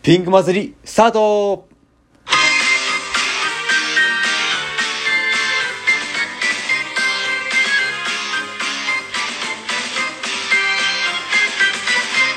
[0.00, 1.66] ピンク祭り、スタート。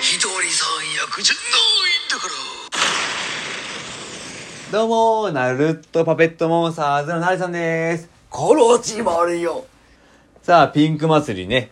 [0.02, 0.39] 一人三
[1.00, 2.28] 役じゃないんだか
[4.71, 8.09] らどうも、ナルトパペットモンスターズのナリさんです。
[8.32, 9.66] コロチマルよ
[10.41, 11.70] さあ、ピンク祭りね。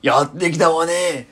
[0.00, 1.26] やってきたわね。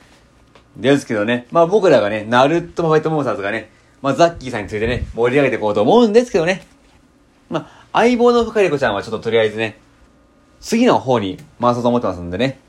[0.75, 3.71] ですけどね、まあ僕らがね、ナルトパペットモンスターズがね、
[4.03, 6.61] まあザッキーさんについてね、盛り上げていこうと思うんですけどね。
[7.49, 9.79] まあ、相棒の深リコちゃんはちょっととりあえずね、
[10.59, 12.59] 次の方に回そうと思ってますんでね。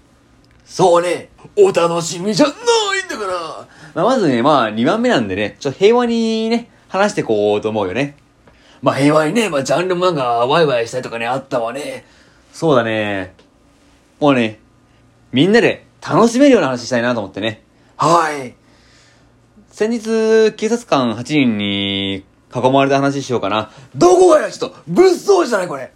[0.64, 8.16] そうねお楽しみじゃないんだからまあまずね、まあ2番目なんでね、ちょっと平和にね、話していこうと思うよね。
[8.80, 12.04] まあ平和にね、まあジャンルもなんかワイワイしたりとかね、あったわね。
[12.52, 13.34] そうだね。
[14.20, 14.60] もうね、
[15.32, 17.64] みんなで楽しめるような話したいなと思ってね。
[17.96, 18.54] はい。
[19.74, 22.24] 先日、警察官8人に
[22.54, 23.72] 囲まれた話しようかな。
[23.96, 25.90] どこがや、ちょっと、物騒じゃないこれ。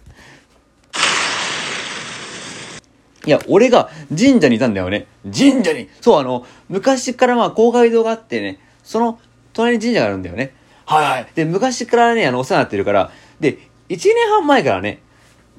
[3.25, 5.07] いや、俺が神社にいたんだよね。
[5.23, 5.87] 神社に。
[6.01, 9.17] そう、あの、昔からまあ公会堂があってね、その
[9.53, 10.53] 隣に神社があるんだよね。
[10.85, 11.27] はいはい。
[11.33, 14.99] で、昔からね、あの、お世話になってるから、で、1年半前からね、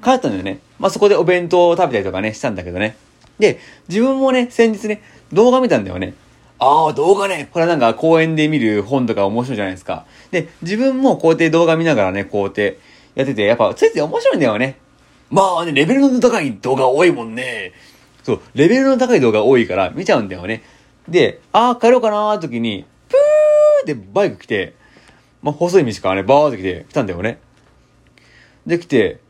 [0.05, 0.61] 帰ったんだよね。
[0.79, 2.99] まあ、そこでお弁当を食べたりとかね、したんだけどね。
[3.39, 5.01] で、自分もね、先日ね、
[5.33, 6.13] 動画見たんだよね。
[6.61, 7.49] ああ、動画ね。
[7.51, 10.05] これなんか公園で見る本とか面白いじゃないですか。
[10.31, 12.79] で、自分もこうやって動画見ながらね、こうやって
[13.15, 14.77] やってて、やっぱついつい面白いんだよね。
[15.31, 17.73] まあね、レベルの高い動画多いもんね。
[18.23, 20.63] そう、レベルの高い動画多いから見ちゃうんだよね。
[21.09, 24.75] で、あー帰ろうかなーって時に、プーってバイク来て、
[25.43, 27.39] まあ、細い道からね、バーって来て、来たんだよね。
[28.67, 29.21] で、来て、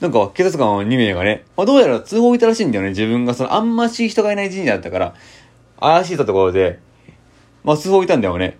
[0.00, 2.90] なんか警察官2名がね、まあ、どうやら通報いたらしいんだよね。
[2.90, 5.14] 自分がその、あんまし人がいない神社だったから、
[5.80, 6.78] 怪しいところで、
[7.64, 8.58] まあ、通報いたんだよね。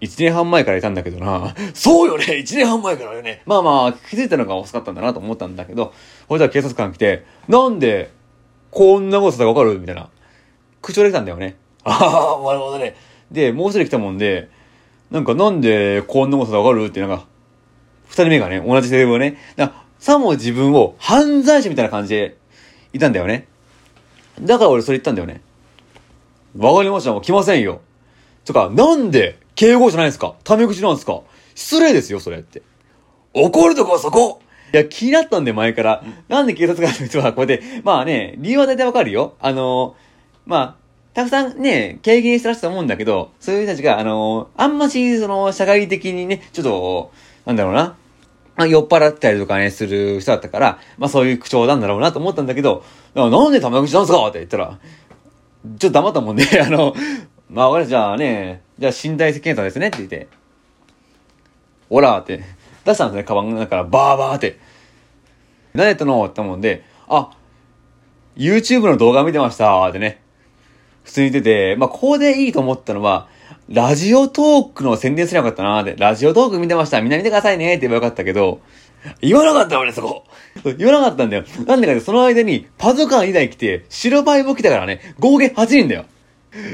[0.00, 1.54] 1年半前からいたんだけどな。
[1.74, 3.42] そうよね、一年半前からよね。
[3.46, 5.92] まあまあ、気づいたのが遅かったんだなと思ったんだけど、
[6.28, 8.10] ほいじゃ警察官来て、なんで、
[8.70, 10.08] こんなことしたかわかるみたいな。
[10.82, 11.56] 口調で来たんだよね。
[11.84, 11.90] あ
[12.40, 12.94] あ、なるほどね。
[13.30, 14.48] で、もう一人来たもんで、
[15.10, 17.26] なんかなんでこんなことしたかわかるってなんか、
[18.06, 22.36] 二人目がね、同じセリフをね、だからさも自分を犯罪者みたいな感じで
[22.92, 23.48] いたんだよね。
[24.40, 25.42] だから俺それ言ったんだよね。
[26.56, 27.80] わかりました、もう来ませんよ。
[28.44, 30.34] とか、なんで敬語じゃないんですか？
[30.44, 31.20] タメ口なんですか？
[31.54, 32.62] 失礼ですよ、それって。
[33.34, 34.40] 怒るとこはそこ
[34.72, 36.04] いや、気になったんで、前から。
[36.28, 39.34] なんで警察官の人はこうやって、まあね、理由は大体わかるよ。
[39.40, 39.96] あの
[40.46, 40.76] まあ、
[41.14, 47.12] たくさんね、経験してらっしゃると思うんだけど、そういう人たちが、あのあんまし、その、社会的にね、ちょっと、
[47.44, 47.96] なんだろうな。
[48.56, 52.84] まあ、酔っ払ったりとかね、する人だったから、まあそういう口調なんだろうなと思ったんだけど、
[53.14, 54.26] なんで玉口なんすか？
[54.28, 54.78] って言ったら、
[55.78, 56.94] ちょっと黙ったもんで、 あの、
[57.50, 57.96] まあ、わかりました。
[57.96, 60.28] じゃあね、じゃあ身体検査ですねって言って、
[61.90, 62.42] オラーって。
[62.84, 63.50] 出したんですね、カバン。
[63.50, 64.58] の中からバーバーって。
[65.74, 67.30] 何やったのって思うんで、あ、
[68.36, 70.20] YouTube の動画見てましたってね。
[71.04, 73.28] 普通に言ってて、まあ、ここでいいと思ったのは、
[73.68, 77.00] ラジオトークの宣伝すればよかったなって、ラジオトーク見てました。
[77.02, 78.60] みんな見てくださいねって言えばよかったけど、
[79.20, 80.24] 言わなかったわね、そこ。
[80.76, 81.44] 言わなかったんだよ。
[81.66, 86.04] なんでかって、その間に、パトカー2台来て、白バイも来たからね、合計8人だよ。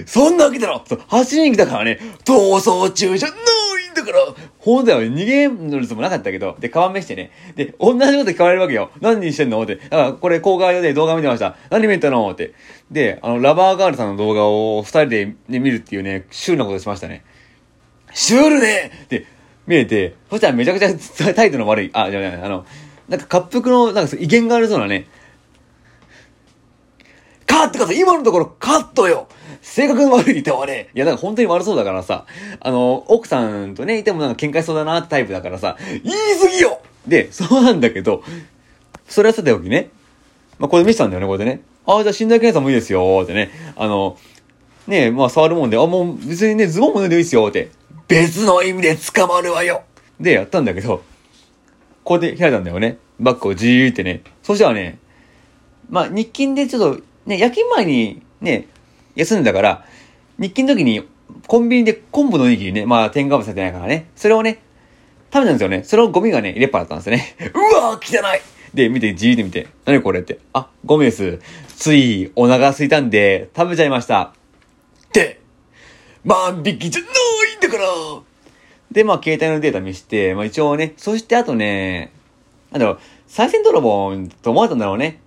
[0.06, 4.34] そんな来たのそう、8人来たからね、逃走中じゃないんだから。
[4.58, 7.32] ほんだよ、逃げるつもなかったけど、で、カバンめしてね。
[7.56, 8.90] で、同じこと聞かれるわけよ。
[9.00, 9.62] 何してんの？
[9.62, 9.76] って。
[9.76, 11.56] だから、これ、公開で動画見てました。
[11.70, 12.30] 何見たの？
[12.30, 12.54] って。
[12.90, 17.24] で、あの、ラバーガールさんの動画を二人で、ね、見るっていうね、シュールなことしましたね。
[18.12, 19.06] シュールね。
[19.08, 19.26] で、
[19.66, 22.66] 見えて、そしたらめちゃくちゃ態度の悪い、あ、じゃない、あの、
[23.08, 25.06] なんか、滑腹の、なんか、威厳がありそうなね、
[27.46, 29.28] カットかさ、今のところカットよ。
[29.62, 32.26] 性格の悪い人はね、いや、なんか本当に悪そうだからさ、
[32.60, 36.80] あの、奥さんとね、いてもなんか喧嘩しそうだなってタイプだからさ、言い過ぎよ。
[37.06, 38.22] で、そうなんだけど、
[39.08, 39.90] それはさておきね、
[40.58, 41.62] まあ、これ見せたんだよね、これでね。
[41.86, 43.50] ああ、じゃあ身体検査もいいですよ、ってね。
[43.76, 44.18] あの、
[44.86, 47.70] ねえ、まあ触るもんで、あ、もう別にね、ズボンも脱いでいいですよ、って。
[48.08, 49.82] 別の意味で捕まるわよ。
[50.20, 51.02] で、やったんだけど、
[52.02, 52.98] こうやって開いたんだよね。
[53.18, 54.22] バッグをじーってね。
[54.42, 54.98] そしたらね、
[55.88, 58.68] まあ日勤でちょっと、ね、夜勤前にね、
[59.14, 59.84] 休んだから、
[60.38, 61.08] 日勤の時に
[61.46, 64.60] コンビニで昆布のおにぎりね、まあ添加物されてないからね、それをね、
[65.32, 65.82] 食べたんですよね。
[65.84, 67.36] それをゴミがね、入れっぱだったんですよね。
[67.54, 68.40] うわ汚い。
[68.74, 70.38] で、見て、じーって見て、何これって。
[70.52, 71.38] あ、ゴミです。
[71.76, 74.22] つい、お腹空いたんで、食べちゃいました。
[74.22, 75.40] って、
[76.24, 77.88] 万引きじゃないんだから。
[78.92, 82.12] で、まあ、携帯のデータ見して、まあ一応ね、そしてあとね、
[82.70, 84.12] なんだろう、再銭泥棒
[84.42, 85.20] と思われたんだろうね。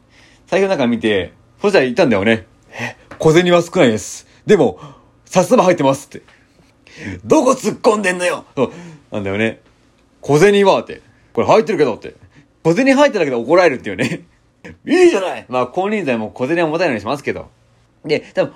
[0.47, 2.47] 財布の中見て、そしたら言ったんだよね。
[2.71, 4.27] え、小銭は少ないです。
[4.45, 4.79] でも、
[5.25, 6.21] 札束入ってますって。
[7.25, 8.71] どこ突っ込んでんのよそう、
[9.11, 9.61] なんだよね。
[10.21, 11.01] 小銭はって。
[11.33, 12.15] これ入ってるけどって。
[12.63, 14.23] 小銭入っただけで怒られるっていうね。
[14.85, 17.49] いいじゃないまあ、金輪際も小銭は持たないようにしますけど。
[18.05, 18.53] で、多分、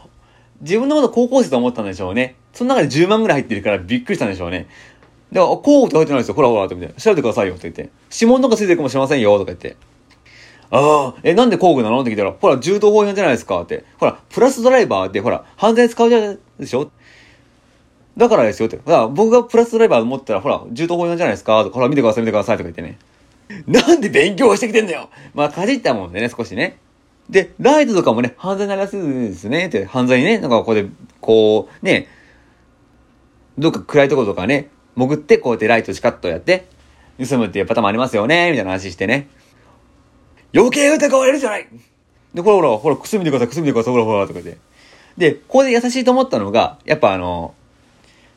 [0.61, 2.35] 自分のこと高校生と思ったんでしょうね。
[2.53, 4.67] その中で10万ぐらい入ってるからびっくりしたんでしょうね。
[5.31, 6.33] で、あ、工具って入ってないですよ。
[6.35, 7.01] ほらほら、って言って。
[7.01, 7.55] 調べてくださいよ。
[7.55, 7.89] って言って。
[8.13, 9.37] 指紋とかついてるかもしれませんよ。
[9.39, 9.77] とか言って。
[10.69, 13.61] ああ、え、なんで工具なのって聞いたら、ほら、銃刀法違反じゃないですか。
[13.61, 13.85] って。
[13.97, 16.91] ほら、プラスドライバーって、ほら、犯罪使うじゃないでしょ
[18.17, 18.67] だからですよ。
[18.67, 18.77] って。
[18.83, 21.63] ほら、僕がプラスドライバー持ったら、ほら、銃刀法違反じゃないですか。
[21.63, 22.57] とか、ほら、見てください、見てください。
[22.57, 22.99] とか言ってね。
[23.67, 26.77] なんで勉強してきてんだよまあ、かじったもんでね、少しね。
[27.29, 29.67] で、ライトとかもね、犯罪になりやすいですね。
[29.67, 30.87] って、犯罪ね、なんかここで、
[31.21, 32.07] こう、ね、
[33.57, 36.67] どっか暗いところとかね、潜って、こうやってライトシカッとやって、
[37.23, 39.29] 盗むっていうパターンもありますよね、みたいな話してね。
[40.53, 41.67] 余計疑われるじゃない
[42.33, 44.61] で、ほらほら、ほら、くすみてください、くすみてください、ほらほら、とか言って。
[45.17, 47.53] で、ここで優しいと思ったのが、やっぱあの、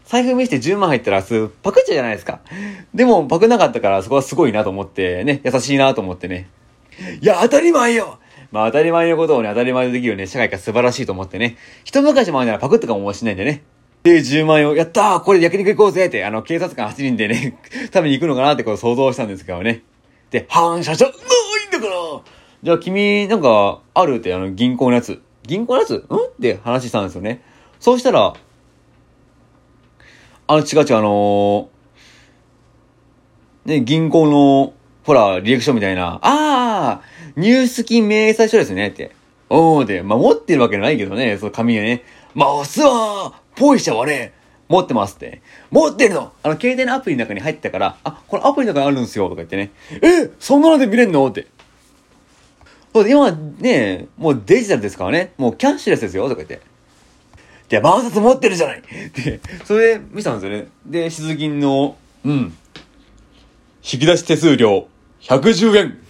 [0.06, 2.40] 財布見して10万入ったら、すパクっちゃうじゃないですか。
[2.94, 6.48] でも、パクなかったから、そこはすごいなと思って、ね、優しいなと思ってね。
[7.20, 8.18] いや、当たり前よ
[8.54, 11.56] まあ、当たり前のことをね、当たり前でできるね、社会が素晴らしいと思ってね。
[11.82, 13.64] 一昔前ならパクったかもしないんでね。
[14.04, 17.58] で、10万円を、やったーこれ焼肉行こうぜって、あの、警察官8人でね、
[17.92, 19.82] 食べに行くのかなってことを想像したんですけどね。
[20.30, 21.92] で、反射者、ないんだから
[22.62, 25.20] じゃあ君、なんか、あるって、あの、銀行のやつ。
[25.42, 25.94] 銀行のやつ？
[25.94, 25.96] ん？
[25.96, 26.04] っ
[26.40, 27.42] て話したんですよね。
[27.80, 28.34] そうしたら、
[30.46, 39.12] あの、違う違う、あのーね、銀行の、ほら、履歴書みたいな、ああ入出金明細書ですね、って。
[39.50, 42.04] おーで、まあ、持ってるわけないけどね、その紙がね。
[42.34, 44.32] まあ、すわーポイシャはね、
[44.68, 45.42] 持ってますって。
[45.70, 49.70] 持ってるのあの、携帯のアプリの中に入ったから、あ、これアプリの中にあるんですよ、とか言ってね。
[50.02, 51.46] えそんなので見れんのって。
[52.92, 55.32] そうで今ね、もうデジタルですからね。
[55.36, 56.60] もうキャッシュレスですよ、とか言って。
[57.68, 58.82] じゃあ、万札持ってるじゃない
[59.14, 60.68] で、それで見せたんですよね。
[60.86, 62.56] で、静銀の、うん。
[63.82, 64.86] 引き出し手数料、
[65.20, 66.03] 110円。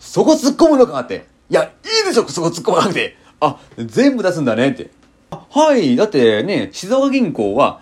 [0.00, 1.26] そこ突っ込むのかって。
[1.50, 1.68] いや、い
[2.02, 3.16] いでしょ、そこ突っ込まなくて。
[3.38, 4.90] あ、全部出すんだねって。
[5.30, 5.94] あ、はい。
[5.94, 7.80] だってね、静岡銀行は、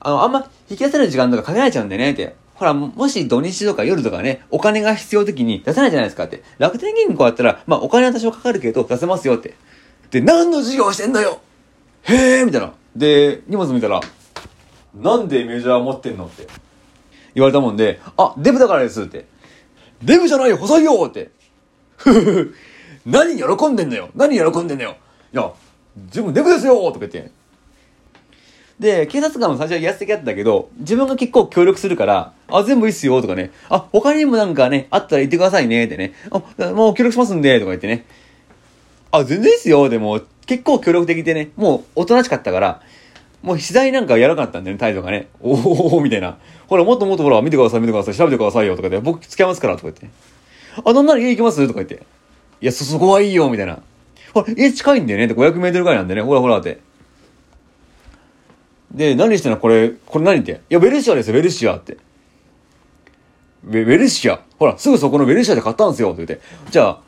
[0.00, 2.34] あの、あんま引き出せる時間とか限られちゃうんでねって。
[2.54, 6.42] ほら、もし土日とか夜とかね、お金が必要時に出せないじゃないですかって。
[6.58, 9.54] 楽天銀行だったら、まあお金は多少かかるけど出せますよって。
[10.10, 11.40] で、何の授業してんのよ
[12.02, 12.72] へえみたいな。
[12.96, 14.00] で、荷物見たら、
[14.94, 16.48] なんでメジャー持ってんのって
[17.34, 19.26] 言われたもんで、あ、デブだからですって。
[20.02, 21.30] デブじゃないよ、細いよって。
[21.96, 22.54] ふふふ。
[23.06, 24.96] 何喜んでんのよ何喜んでんのよ
[25.32, 25.50] いや、
[26.06, 27.30] 自分デブですよとか言って。
[28.78, 36.38] で、警察官も最初は威圧的だったけど、自分が結構協力するから、あ、全部いいっすよとかね、あ、他にもなんかね、あったら言ってくださいねってね、あ、
[36.72, 38.04] もう協力しますんでとか言ってね、
[39.10, 42.82] あ、全然いいっすよでも、結構協力的でね、もうおとなしかったから、
[43.48, 45.28] もう膝になんか柔らかかったんだよね、態度がね。
[45.40, 46.36] おーおーみたいな。
[46.68, 50.08] ほら、もっともっとほら、見てください、見てください、調べてくださいよ、とかで、僕付き合いますから、とか言って。
[50.84, 51.66] あ、なんなら家行きます？
[51.66, 52.06] とか言って。
[52.60, 53.80] いや、そ、そこはいいよ、みたいな。
[54.34, 56.78] ほら、家近いんだよね、って500メートルぐらいなんでね、ほらほらって。
[58.92, 59.58] で、何してんの？
[59.58, 60.52] これ、これ何って。
[60.52, 61.96] いや、ベルシアですよ、ベルシアって。
[63.64, 66.44] ベ、ベルシアほら、すぐそこのベルシアで買ったんですよ、って言って。
[66.70, 67.00] じゃあ、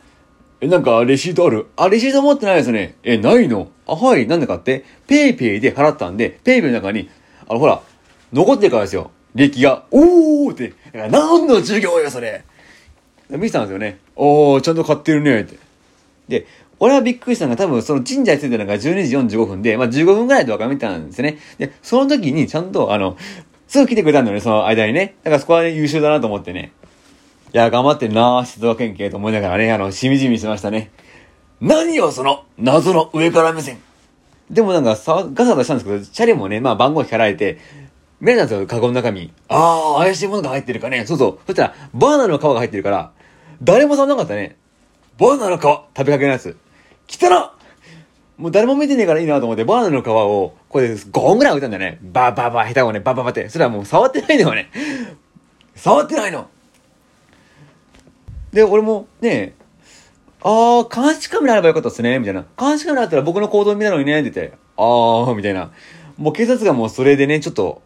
[0.61, 1.67] え、なんか、レシートある？
[1.77, 2.97] あ、レシート持ってないですね。
[3.03, 3.69] え、ないの？
[3.87, 7.09] あ、はい、なんでかって、ペイペイで払ったんで、ペイペイの中に、
[7.49, 7.81] あの、ほら、
[8.33, 9.11] 残ってるからですよ。
[9.35, 9.85] 履歴が。
[9.91, 10.75] おーって。
[10.93, 12.45] 何の授業よ、それ。
[13.31, 13.99] 見てたんですよね。
[14.17, 15.57] おー、ちゃんと買ってるね、って。
[16.29, 16.47] で、
[16.79, 21.39] 俺はびっくりしたのが多分その神社に着いたのが12時45分で、まあ15分ぐらいとか見てたんですね。
[21.59, 23.17] で、その時にちゃんとあの、
[23.69, 25.15] すぐ来てくれたんだよね、その間にね。
[25.23, 26.73] だからそこはね、優秀だなと思ってね。
[27.53, 30.93] いや、頑張ってんな静岡県警と思いながらね、あの、しみじみしましたね。
[31.61, 33.79] 何よ、その、謎の上から目線。
[34.49, 37.59] でもなんかさ、ガサガサしたんですけど、チャリもね、まあ番号聞かられて、
[38.21, 39.33] 見れたんですよ、カゴの中身。
[39.49, 41.05] ああ、怪しいものが入ってるかね。
[41.07, 41.39] そうそう。
[41.47, 43.11] そしたら、バナナの皮が入ってるから、
[43.63, 44.57] 誰も触んなかったね。
[45.19, 46.57] バナナの皮食べかけのやつ。
[47.09, 47.53] 来たな
[48.39, 51.99] もう誰も見てねえからいいなと思って、バナナの皮を、これで5本ぐらい置いたんだよね。
[52.01, 53.49] バーバーバー、下手をね、バーバーバーって。
[53.49, 54.71] それはもう触ってないんだよね。
[55.75, 56.49] 触ってないの
[58.53, 59.55] で、俺も、ね
[60.43, 62.47] あー、監視カメラあればよかったっすね、みたいな。
[62.59, 65.71] 監視カメラあったら僕の行動見たのにね、って言って、あー、みたいな。
[66.17, 67.83] もう警察がもうそれでね、ちょっと、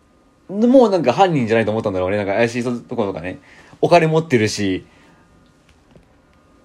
[0.49, 2.16] もうなんか犯人じゃないと思ったんだろうね。
[2.16, 3.40] なんか怪しいところとかね。
[3.80, 4.85] お金持ってるし、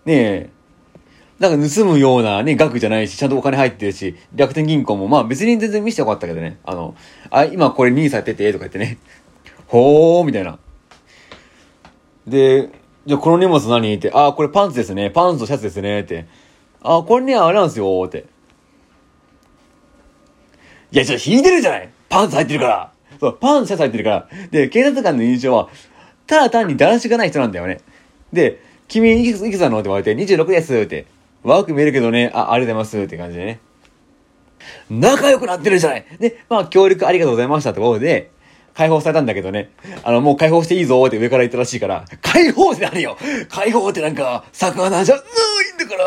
[0.06, 0.50] ねえ、
[1.40, 6.60] なんか盗むようなね、額じゃないし、ちゃんとお金入ってるし、楽天銀行もまあ別に全然見せてよかったけどね。
[6.66, 6.96] あの、
[7.30, 8.98] あ、今これ2位されてて、とか言ってね。
[9.68, 10.60] ほー、みたいな。
[12.28, 12.70] で、
[13.06, 13.94] じゃあこの荷物何？
[13.94, 15.10] って、あ、これパンツですね。
[15.10, 16.02] パンツとシャツですね。
[16.02, 16.26] って。
[16.82, 18.04] あ、これね、あれなんですよ。
[18.06, 18.26] って。
[20.92, 22.92] いや、ちょっと引いてるじゃないパンツ履いてるから。
[23.20, 24.30] そう、パンツシャツ履いてるから。
[24.52, 25.70] で、警察官の印象は、
[26.28, 27.80] ただ単にだらしがない人なんだよね。
[28.32, 29.80] で、君いくついくつなの？
[29.80, 31.06] って言われて、26ですって。
[31.42, 33.60] 若く見えるけどね、あ、ありがとうございますって感じでね。
[34.90, 38.30] 仲良くなってるじゃないで、まあ、協力ありがとうございましたってことで、
[38.74, 39.72] 解放されたんだけどね。
[40.04, 43.18] あの、もう解放していいぞって上から言ったらしいから、解放って何よ？
[43.50, 45.26] 解放ってなんか、魚じゃない
[45.76, 46.04] んだから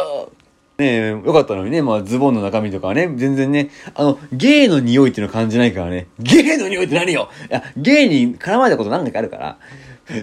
[0.78, 6.06] ねえ、よかったのにね、まあ、ズボンの中身とかはね、全然ね、あの、ゲイの匂いっていうの感じないからね。
[6.18, 7.28] ゲイの匂いって何よ？
[7.50, 9.58] いや、ゲイに絡まれたこと何回かあるから。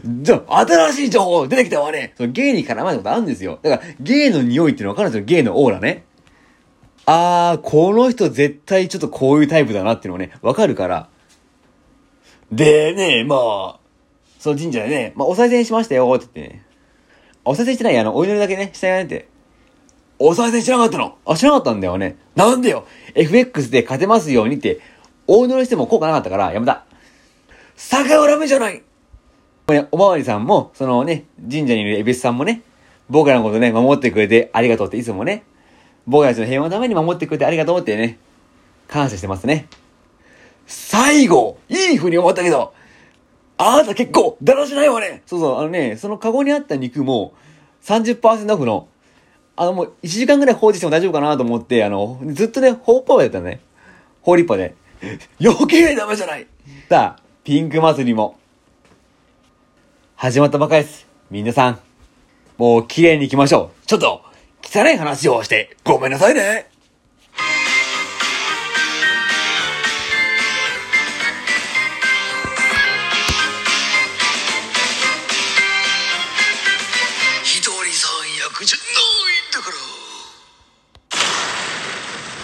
[0.04, 2.14] じゃ、新しい情報出てきたわね。
[2.18, 3.60] そのゲイに絡まれたことあるんですよ。
[3.62, 5.26] だから、ゲイの匂いっていうの分かるんですよ。
[5.26, 6.04] ゲイのオーラね。
[7.06, 11.10] あー、この人絶対ちょっとこういうタイプだなっていうのがね、わかるから。
[12.52, 13.80] でね、まあ、
[14.40, 16.66] その神社でね、まあ、お賽銭しましたよって言ってね。
[17.46, 19.28] お賽銭してないあの、お祈りだけね、したよねって。
[20.18, 21.18] お賽銭しなかったの？
[21.26, 22.18] あ、しなかったんだよね。
[22.36, 24.80] なんでよ ?FX で勝てますようにって、
[25.28, 26.86] お祈りしても効果なかったから、やめた。
[27.78, 28.84] 逆恨みじゃない
[29.92, 32.64] おまわりさんも、そのね、神社にいる恵比寿さんもね、
[33.10, 35.44] 僕らのことね、守ってくれてありがとうっていつもね、
[36.08, 38.18] 僕たちの平和のために守ってくれてありがとうってね、
[38.88, 39.68] 感謝してますね。
[40.70, 42.74] 最後、いい風に思ったけど、
[43.58, 47.34] あなた結構、だらしないわねそうそう、あのね、そのカゴにあった肉も、
[47.84, 48.88] 30%オフの、
[49.56, 53.62] あのもう1時間ぐらい放置しても大丈夫かなと思って、あの、ずっとね、ほっぱやったのね。
[54.22, 54.76] ホーリッパで。
[55.42, 56.46] 余計ダメじゃない
[56.88, 58.38] さあ、ピンク祭りも、
[60.16, 61.08] 始まったばかりです。
[61.32, 61.80] 皆さん、
[62.60, 63.88] もう綺麗に行きましょう。
[63.88, 64.22] ちょっと、
[64.64, 66.69] 汚い話をして、ごめんなさいね。